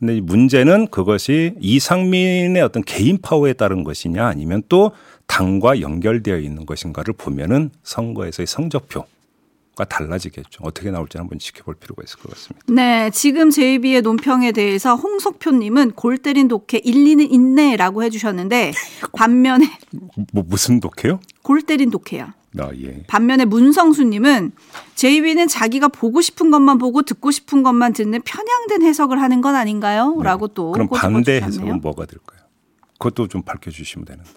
근데 0.00 0.18
문제는 0.20 0.88
그것이 0.88 1.54
이상민의 1.60 2.62
어떤 2.62 2.82
개인 2.82 3.18
파워에 3.20 3.52
따른 3.52 3.84
것이냐 3.84 4.26
아니면 4.26 4.62
또 4.68 4.92
당과 5.26 5.82
연결되어 5.82 6.38
있는 6.38 6.66
것인가를 6.66 7.14
보면은 7.14 7.70
선거에서의 7.84 8.46
성적표 8.46 9.04
가 9.76 9.84
달라지겠죠. 9.84 10.64
어떻게 10.64 10.90
나올지 10.90 11.16
한번 11.16 11.38
지켜볼 11.38 11.76
필요가 11.76 12.02
있을 12.02 12.18
것 12.18 12.32
같습니다. 12.32 12.66
네, 12.68 13.08
지금 13.10 13.50
제이비의 13.50 14.02
논평에 14.02 14.50
대해서 14.50 14.96
홍석표님은 14.96 15.92
골 15.92 16.18
때린 16.18 16.48
독해 16.48 16.80
일리는 16.82 17.30
있네라고 17.30 18.02
해주셨는데 18.02 18.72
반면에 19.16 19.70
뭐 20.32 20.44
무슨 20.46 20.80
독해요? 20.80 21.20
골 21.42 21.62
때린 21.62 21.90
독해야. 21.90 22.34
아 22.58 22.70
예. 22.74 23.04
반면에 23.06 23.44
문성수님은 23.44 24.52
제이비는 24.96 25.46
자기가 25.46 25.88
보고 25.88 26.20
싶은 26.20 26.50
것만 26.50 26.78
보고 26.78 27.02
듣고 27.02 27.30
싶은 27.30 27.62
것만 27.62 27.92
듣는 27.92 28.22
편향된 28.22 28.82
해석을 28.82 29.20
하는 29.22 29.40
건 29.40 29.54
아닌가요? 29.54 30.20
라고 30.22 30.48
또 30.48 30.72
그럼 30.72 30.88
반대. 30.88 31.40
해석은 31.40 31.80
뭐가 31.80 32.06
될까요? 32.06 32.40
그것도 32.98 33.28
좀 33.28 33.42
밝혀주시면 33.42 34.04
되는데. 34.04 34.30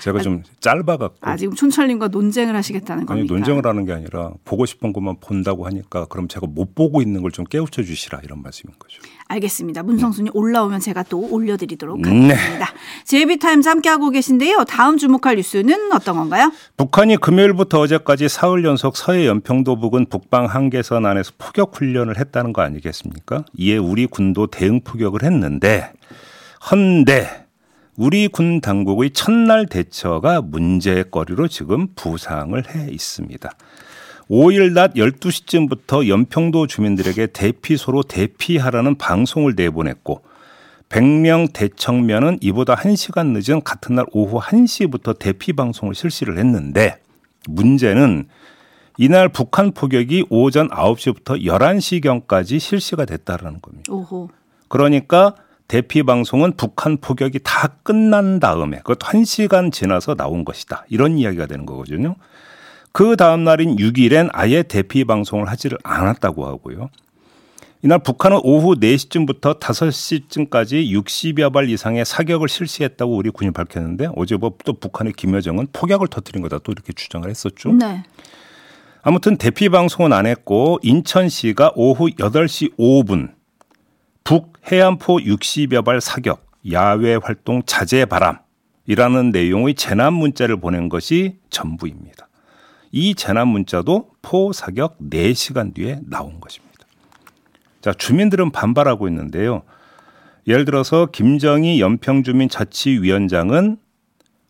제가 0.00 0.20
좀 0.20 0.42
짧아갖고 0.60 1.16
아 1.20 1.36
지금 1.36 1.54
촌철님과 1.54 2.08
논쟁을 2.08 2.54
하시겠다는 2.56 3.00
아니 3.02 3.06
겁니까? 3.26 3.34
논쟁을 3.34 3.66
하는 3.66 3.84
게 3.84 3.92
아니라 3.92 4.32
보고 4.44 4.66
싶은 4.66 4.92
것만 4.92 5.16
본다고 5.20 5.66
하니까 5.66 6.04
그럼 6.06 6.28
제가 6.28 6.46
못 6.46 6.74
보고 6.74 7.00
있는 7.02 7.20
걸 7.22 7.30
좀 7.34 7.44
깨우쳐 7.44 7.82
주시라 7.82 8.20
이런 8.22 8.42
말씀인 8.42 8.74
거죠. 8.78 9.00
알겠습니다. 9.26 9.82
문성수님 9.82 10.30
올라오면 10.36 10.78
제가 10.80 11.02
또 11.04 11.26
올려드리도록 11.32 12.00
네. 12.02 12.10
하겠습니다. 12.28 12.66
제이비타임즈 13.04 13.68
함께하고 13.68 14.10
계신데요. 14.10 14.64
다음 14.68 14.98
주목할 14.98 15.36
뉴스는 15.36 15.90
어떤 15.92 16.16
건가요? 16.16 16.52
북한이 16.76 17.16
금요일부터 17.16 17.80
어제까지 17.80 18.28
사흘 18.28 18.64
연속 18.64 18.96
서해 18.96 19.26
연평도 19.26 19.80
부근 19.80 20.06
북방 20.06 20.44
한계선 20.46 21.06
안에서 21.06 21.32
포격 21.38 21.74
훈련을 21.76 22.18
했다는 22.18 22.52
거 22.52 22.62
아니겠습니까? 22.62 23.44
이에 23.56 23.76
우리 23.78 24.06
군도 24.06 24.46
대응 24.46 24.80
포격을 24.82 25.22
했는데 25.24 25.90
헌데 26.70 27.43
우리 27.96 28.26
군 28.26 28.60
당국의 28.60 29.10
첫날 29.10 29.66
대처가 29.66 30.40
문제거리로 30.40 31.46
지금 31.48 31.88
부상을 31.94 32.60
해 32.74 32.90
있습니다. 32.90 33.50
5일 34.28 34.72
낮 34.72 34.94
12시쯤부터 34.94 36.08
연평도 36.08 36.66
주민들에게 36.66 37.28
대피소로 37.28 38.02
대피하라는 38.04 38.96
방송을 38.96 39.54
내보냈고 39.54 40.22
100명 40.88 41.52
대청면은 41.52 42.38
이보다 42.40 42.74
1시간 42.74 43.38
늦은 43.38 43.62
같은 43.62 43.94
날 43.94 44.06
오후 44.12 44.40
1시부터 44.40 45.18
대피 45.18 45.52
방송을 45.52 45.94
실시를 45.94 46.38
했는데 46.38 46.96
문제는 47.48 48.28
이날 48.96 49.28
북한 49.28 49.72
포격이 49.72 50.26
오전 50.30 50.68
9시부터 50.68 51.44
11시경까지 51.44 52.58
실시가 52.58 53.04
됐다라는 53.04 53.60
겁니다. 53.60 53.92
오호. 53.92 54.30
그러니까 54.68 55.34
대피 55.74 56.04
방송은 56.04 56.52
북한 56.56 56.98
포격이 56.98 57.40
다 57.42 57.66
끝난 57.82 58.38
다음에 58.38 58.76
그것도 58.76 58.98
1시간 58.98 59.72
지나서 59.72 60.14
나온 60.14 60.44
것이다. 60.44 60.84
이런 60.88 61.18
이야기가 61.18 61.46
되는 61.46 61.66
거거든요. 61.66 62.14
그 62.92 63.16
다음 63.16 63.42
날인 63.42 63.74
6일엔 63.74 64.28
아예 64.32 64.62
대피 64.62 65.02
방송을 65.02 65.48
하지를 65.48 65.78
않았다고 65.82 66.46
하고요. 66.46 66.90
이날 67.82 67.98
북한은 67.98 68.38
오후 68.44 68.76
4시쯤부터 68.76 69.58
5시쯤까지 69.58 70.92
60여 70.92 71.52
발 71.52 71.68
이상의 71.68 72.04
사격을 72.04 72.48
실시했다고 72.48 73.12
우리 73.16 73.30
군이 73.30 73.50
밝혔는데 73.50 74.10
어제 74.14 74.36
뭐또 74.36 74.74
북한의 74.74 75.14
김여정은 75.14 75.66
폭약을 75.72 76.06
터뜨린 76.06 76.40
거다 76.42 76.60
또 76.62 76.70
이렇게 76.70 76.92
주장을 76.92 77.28
했었죠. 77.28 77.72
네. 77.72 78.04
아무튼 79.02 79.36
대피 79.38 79.68
방송은 79.68 80.12
안 80.12 80.26
했고 80.26 80.78
인천시가 80.84 81.72
오후 81.74 82.10
8시 82.10 82.76
5분 82.76 83.32
북 84.24 84.54
해안포 84.72 85.18
60여 85.18 85.84
발 85.84 86.00
사격 86.00 86.46
야외 86.72 87.16
활동 87.16 87.62
자제 87.66 88.06
바람이라는 88.06 89.32
내용의 89.32 89.74
재난 89.74 90.14
문자를 90.14 90.56
보낸 90.56 90.88
것이 90.88 91.36
전부입니다. 91.50 92.28
이 92.90 93.14
재난 93.14 93.48
문자도 93.48 94.12
포 94.22 94.52
사격 94.54 94.96
4시간 94.98 95.74
뒤에 95.74 96.00
나온 96.08 96.40
것입니다. 96.40 96.86
자, 97.82 97.92
주민들은 97.92 98.50
반발하고 98.50 99.08
있는데요. 99.08 99.62
예를 100.46 100.64
들어서 100.64 101.04
김정희 101.04 101.82
연평주민 101.82 102.48
자치위원장은 102.48 103.76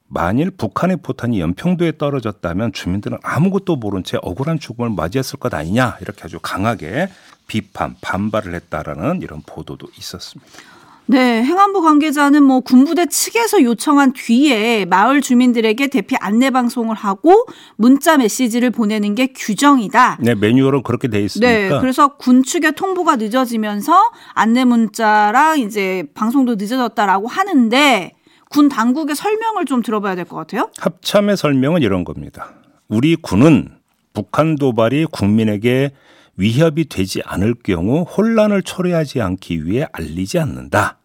만일 0.07 0.53
북한의 0.53 0.99
포탄이 0.99 1.41
연평도에 1.41 1.99
떨어졌다면 1.99 2.73
주민들은 2.73 3.19
아무것도 3.25 3.75
모른 3.75 4.05
채 4.05 4.19
억울한 4.23 4.61
죽음을 4.61 4.91
맞이했을 4.91 5.41
것 5.41 5.53
아니냐 5.53 5.99
이렇게 6.01 6.23
아주 6.23 6.39
강하게 6.41 7.09
비판 7.47 7.95
반발을 8.01 8.55
했다라는 8.55 9.23
이런 9.23 9.43
보도도 9.45 9.89
있었습니다. 9.99 10.51
네, 11.07 11.43
행안부 11.43 11.83
관계자는 11.83 12.43
뭐 12.43 12.61
군부대 12.61 13.07
측에서 13.07 13.63
요청한 13.63 14.15
뒤에 14.15 14.87
마을 14.87 15.21
주민들에게 15.21 15.89
대피 15.89 16.17
안내 16.17 16.49
방송을 16.49 16.97
하고 16.97 17.45
문자 17.77 18.17
메시지를 18.17 18.71
보내는 18.71 19.15
게 19.15 19.27
규정이다. 19.27 20.17
네 20.23 20.35
매뉴얼은 20.35 20.83
그렇게 20.83 21.09
돼 21.09 21.21
있으니까 21.23 21.47
네, 21.51 21.69
그래서 21.81 22.17
군 22.17 22.43
측의 22.43 22.73
통보가 22.73 23.17
늦어지면서 23.17 24.13
안내 24.33 24.65
문자랑 24.65 25.59
이제 25.59 26.05
방송도 26.15 26.55
늦어졌다라고 26.55 27.29
하는데 27.29 28.13
군 28.49 28.69
당국의 28.71 29.15
설명을 29.15 29.67
좀 29.67 29.83
들어봐야 29.83 30.15
될 30.15 30.25
것 30.25 30.37
같아요. 30.37 30.71
합참의 30.79 31.37
설명은 31.37 31.83
이런 31.83 32.05
겁니다. 32.05 32.55
우리 32.89 33.15
군은 33.17 33.69
북한 34.15 34.57
도발이 34.57 35.07
국민에게 35.11 35.93
위협이 36.37 36.89
되지 36.89 37.23
않을 37.25 37.55
경우 37.63 38.03
혼란을 38.03 38.63
초래하지 38.63 39.21
않기 39.21 39.67
위해 39.67 39.87
알리지 39.93 40.39
않는다. 40.39 40.99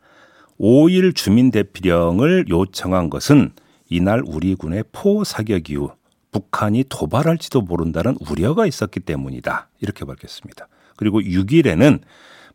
5일 0.59 1.15
주민 1.15 1.51
대피령을 1.51 2.45
요청한 2.49 3.09
것은 3.09 3.51
이날 3.89 4.21
우리 4.25 4.55
군의 4.55 4.83
포 4.91 5.23
사격 5.23 5.69
이후 5.69 5.91
북한이 6.31 6.85
도발할지도 6.89 7.61
모른다는 7.61 8.15
우려가 8.29 8.65
있었기 8.65 8.99
때문이다. 8.99 9.69
이렇게 9.79 10.05
밝혔습니다. 10.05 10.67
그리고 10.95 11.21
6일에는 11.21 12.01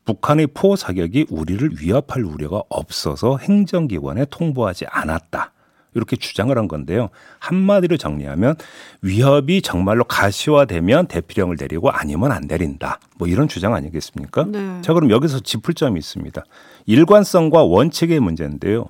북한의 0.05 0.49
포 0.49 0.77
사격이 0.77 1.27
우리를 1.31 1.81
위협할 1.81 2.25
우려가 2.25 2.63
없어서 2.69 3.39
행정기관에 3.39 4.27
통보하지 4.27 4.87
않았다. 4.87 5.54
이렇게 5.95 6.17
주장을 6.17 6.57
한 6.57 6.69
건데요. 6.69 7.11
한마디로 7.39 7.97
정리하면 7.97 8.57
위협이 9.03 9.63
정말로 9.63 10.05
가시화되면 10.05 11.07
대피령을 11.07 11.57
내리고 11.59 11.91
아니면 11.91 12.33
안 12.33 12.43
내린다. 12.47 12.99
뭐 13.17 13.29
이런 13.29 13.49
주장 13.49 13.75
아니겠습니까? 13.75 14.45
네. 14.49 14.81
자, 14.83 14.93
그럼 14.93 15.11
여기서 15.11 15.41
짚을 15.41 15.75
점이 15.75 15.99
있습니다. 15.99 16.43
일관성과 16.87 17.65
원칙의 17.65 18.21
문제인데요. 18.21 18.87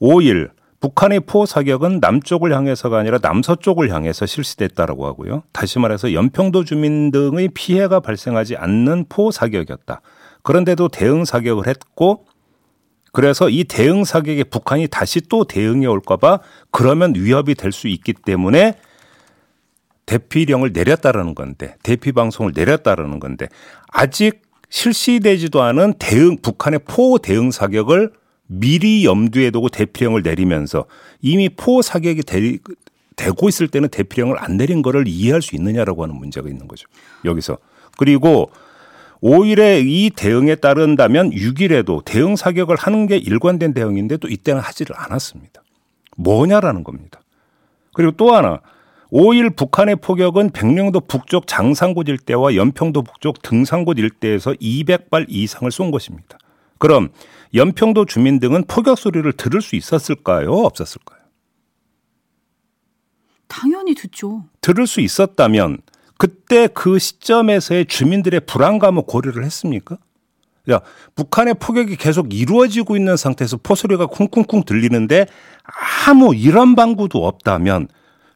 5일 0.00 0.50
북한의 0.80 1.20
포 1.20 1.44
사격은 1.44 1.98
남쪽을 2.00 2.54
향해서가 2.54 2.98
아니라 2.98 3.18
남서쪽을 3.20 3.92
향해서 3.92 4.26
실시됐다라고 4.26 5.06
하고요. 5.06 5.42
다시 5.52 5.78
말해서 5.80 6.12
연평도 6.12 6.64
주민 6.64 7.10
등의 7.10 7.48
피해가 7.52 7.98
발생하지 8.00 8.56
않는 8.56 9.06
포 9.08 9.32
사격이었다. 9.32 10.00
그런데도 10.42 10.88
대응 10.88 11.24
사격을 11.24 11.66
했고 11.66 12.24
그래서 13.18 13.48
이 13.48 13.64
대응 13.64 14.04
사격에 14.04 14.44
북한이 14.44 14.86
다시 14.86 15.20
또 15.20 15.42
대응해 15.42 15.86
올까봐 15.86 16.38
그러면 16.70 17.14
위협이 17.16 17.56
될 17.56 17.72
수 17.72 17.88
있기 17.88 18.12
때문에 18.12 18.74
대피령을 20.06 20.70
내렸다라는 20.72 21.34
건데 21.34 21.74
대피 21.82 22.12
방송을 22.12 22.52
내렸다라는 22.54 23.18
건데 23.18 23.48
아직 23.88 24.42
실시되지도 24.68 25.60
않은 25.62 25.94
대응 25.98 26.36
북한의 26.40 26.82
포 26.86 27.18
대응 27.18 27.50
사격을 27.50 28.12
미리 28.46 29.04
염두에 29.04 29.50
두고 29.50 29.68
대피령을 29.68 30.22
내리면서 30.22 30.84
이미 31.20 31.48
포 31.48 31.82
사격이 31.82 32.22
되, 32.22 32.58
되고 33.16 33.48
있을 33.48 33.66
때는 33.66 33.88
대피령을 33.88 34.36
안 34.38 34.56
내린 34.56 34.80
거를 34.80 35.08
이해할 35.08 35.42
수 35.42 35.56
있느냐라고 35.56 36.04
하는 36.04 36.14
문제가 36.14 36.48
있는 36.48 36.68
거죠. 36.68 36.86
여기서 37.24 37.58
그리고 37.96 38.52
5일에 39.22 39.84
이 39.86 40.10
대응에 40.14 40.54
따른다면 40.54 41.30
6일에도 41.30 42.04
대응 42.04 42.36
사격을 42.36 42.76
하는 42.76 43.06
게 43.06 43.16
일관된 43.16 43.74
대응인데 43.74 44.18
또 44.18 44.28
이때는 44.28 44.60
하지를 44.60 44.96
않았습니다. 44.98 45.62
뭐냐라는 46.16 46.84
겁니다. 46.84 47.20
그리고 47.92 48.12
또 48.12 48.34
하나 48.34 48.60
5일 49.12 49.56
북한의 49.56 49.96
포격은 49.96 50.50
백령도 50.50 51.00
북쪽 51.00 51.46
장산곳 51.46 52.08
일대와 52.08 52.54
연평도 52.54 53.02
북쪽 53.02 53.42
등산곳 53.42 53.98
일대에서 53.98 54.52
200발 54.52 55.26
이상을 55.28 55.70
쏜 55.70 55.90
것입니다. 55.90 56.38
그럼 56.78 57.08
연평도 57.54 58.04
주민 58.04 58.38
등은 58.38 58.64
포격 58.68 58.98
소리를 58.98 59.30
들을 59.32 59.62
수 59.62 59.76
있었을까요? 59.76 60.52
없었을까요? 60.52 61.18
당연히 63.48 63.94
듣죠. 63.94 64.44
들을 64.60 64.86
수 64.86 65.00
있었다면 65.00 65.78
그때 66.18 66.66
그 66.68 66.98
시점에서의 66.98 67.86
주민들의 67.86 68.40
불안감을 68.40 69.04
고려를 69.06 69.44
했습니까? 69.44 69.96
야, 70.70 70.80
북한의 71.14 71.54
포격이 71.54 71.96
계속 71.96 72.34
이루어지고 72.34 72.96
있는 72.96 73.16
상태에서 73.16 73.56
포소리가 73.62 74.06
쿵쿵쿵 74.06 74.64
들리는데 74.66 75.26
아무 76.06 76.34
이런 76.34 76.74
방구도 76.74 77.26
없다면 77.26 77.88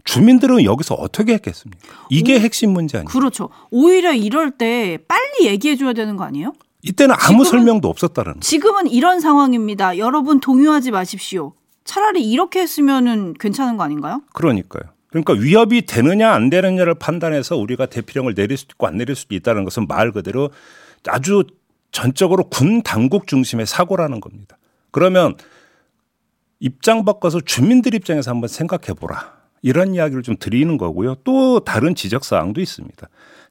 주민들은 0.05 0.65
여기서 0.65 0.95
어떻게 0.95 1.35
했겠습니까? 1.35 1.79
이게 2.09 2.41
핵심 2.41 2.71
문제 2.73 2.97
아니에요? 2.99 3.09
그렇죠. 3.09 3.51
오히려 3.71 4.13
이럴 4.15 4.53
때 4.53 4.99
빨리 5.07 5.47
얘기해 5.47 5.77
줘야 5.77 5.93
되는 5.93 6.17
거 6.17 6.25
아니에요? 6.25 6.55
이때는 6.83 7.15
아무 7.19 7.43
지금은- 7.43 7.47
설명도 7.51 7.89
없었다는. 7.89 8.41
지금은 8.41 8.89
이런 8.89 9.21
상황입니다. 9.21 9.99
여러분 9.99 10.41
동요하지 10.41 10.91
마십시오. 10.91 11.53
차라리 11.85 12.23
이렇게 12.29 12.61
했으면은 12.61 13.35
괜찮은 13.39 13.77
거 13.77 13.85
아닌가요? 13.85 14.23
그러니까요. 14.33 14.83
그러니까 15.13 15.35
위협이 15.35 15.83
되느냐 15.83 16.33
안 16.33 16.49
되느냐를 16.49 16.95
판단해서 16.95 17.57
우리가 17.57 17.87
대피령을 17.87 18.35
내릴 18.35 18.57
수도 18.57 18.73
있고 18.73 18.87
안 18.87 18.97
내릴 18.97 19.15
수도 19.15 19.35
있다는 19.35 19.65
것은 19.65 19.87
말 19.87 20.11
그대로 20.11 20.51
아주 21.07 21.45
전적으로 21.93 22.45
군 22.45 22.83
당국 22.83 23.27
중심의 23.27 23.67
사고라는 23.67 24.21
겁니다. 24.21 24.57
그러면 24.91 25.37
입장 26.61 27.05
바꿔서 27.05 27.41
주민들 27.41 27.95
입장에서 27.95 28.31
한번 28.31 28.49
생각해 28.49 28.95
보라. 28.99 29.43
이런 29.61 29.95
이야기를 29.95 30.23
좀 30.23 30.37
드리는 30.39 30.79
거고요. 30.79 31.17
또 31.25 31.61
다른 31.61 31.95
지적 31.95 32.25
사항도 32.25 32.61
있습니다. 32.61 33.09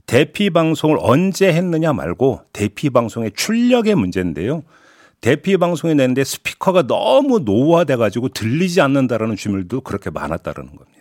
대피 0.08 0.50
방송을 0.50 0.98
언제 1.00 1.54
했느냐 1.54 1.94
말고 1.94 2.42
대피 2.52 2.90
방송의 2.90 3.32
출력의 3.36 3.96
문제인데요. 3.96 4.64
대피 5.22 5.58
방송에 5.58 5.94
냈는데 5.94 6.24
스피커가 6.24 6.88
너무 6.88 7.40
노후화돼 7.40 7.98
가지고 7.98 8.30
들리지 8.30 8.82
않는다라는 8.82 9.36
주민들도 9.36 9.82
그렇게 9.82 10.10
많았다라는 10.10 10.76
겁니다. 10.76 11.01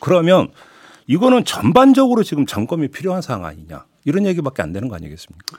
그러면 0.00 0.48
이거는 1.06 1.44
전반적으로 1.44 2.22
지금 2.22 2.46
점검이 2.46 2.88
필요한 2.88 3.22
상황 3.22 3.46
아니냐. 3.46 3.84
이런 4.04 4.26
얘기밖에 4.26 4.62
안 4.62 4.72
되는 4.72 4.88
거 4.88 4.96
아니겠습니까? 4.96 5.56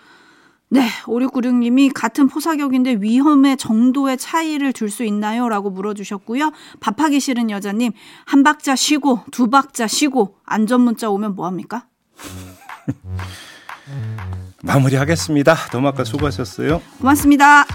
네, 0.69 0.85
5696님이 1.05 1.91
같은 1.93 2.27
포사격인데 2.27 2.97
위험의 2.99 3.55
정도의 3.55 4.17
차이를 4.17 4.73
둘수 4.73 5.05
있나요? 5.05 5.47
라고 5.47 5.69
물어주셨고요. 5.69 6.51
밥하기 6.81 7.21
싫은 7.21 7.49
여자님, 7.49 7.93
한 8.25 8.43
박자 8.43 8.75
쉬고, 8.75 9.21
두 9.31 9.49
박자 9.49 9.87
쉬고, 9.87 10.35
안전 10.45 10.81
문자 10.81 11.09
오면 11.09 11.35
뭐합니까? 11.35 11.85
마무리하겠습니다. 14.63 15.55
도마카 15.71 16.03
수고하셨어요. 16.03 16.81
고맙습니다. 16.99 17.65